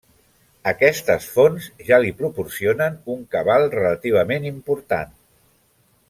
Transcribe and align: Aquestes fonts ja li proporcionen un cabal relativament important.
Aquestes 0.69 1.25
fonts 1.33 1.67
ja 1.89 1.99
li 2.05 2.13
proporcionen 2.23 2.97
un 3.17 3.21
cabal 3.35 3.67
relativament 3.77 4.49
important. 4.55 5.13